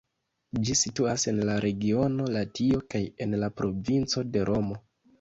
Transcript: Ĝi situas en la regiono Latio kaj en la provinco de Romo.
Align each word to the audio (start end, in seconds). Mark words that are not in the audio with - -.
Ĝi 0.69 0.75
situas 0.79 1.25
en 1.33 1.43
la 1.51 1.59
regiono 1.67 2.31
Latio 2.39 2.83
kaj 2.97 3.05
en 3.27 3.39
la 3.45 3.55
provinco 3.63 4.29
de 4.35 4.53
Romo. 4.55 4.85